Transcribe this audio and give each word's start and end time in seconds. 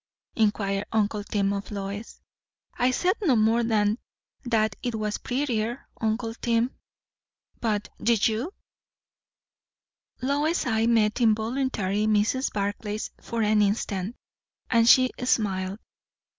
inquired 0.35 0.87
uncle 0.91 1.23
Tim 1.23 1.53
of 1.53 1.69
Lois. 1.69 2.21
"I 2.73 2.89
said 2.89 3.13
no 3.21 3.35
more 3.35 3.61
than 3.63 3.99
that 4.45 4.75
it 4.81 4.95
was 4.95 5.19
prettier, 5.19 5.87
uncle 5.95 6.33
Tim." 6.33 6.73
"But 7.59 7.89
du 8.01 8.13
ye?" 8.15 8.47
Lois's 10.23 10.65
eye 10.65 10.87
met 10.87 11.21
involuntarily 11.21 12.07
Mrs. 12.07 12.51
Barclay's 12.51 13.11
for 13.21 13.43
an 13.43 13.61
instant, 13.61 14.15
and 14.71 14.89
she 14.89 15.11
smiled. 15.23 15.77